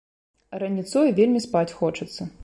Раніцою 0.61 1.03
вельмі 1.19 1.41
спаць 1.45 1.69
хочацца. 1.83 2.27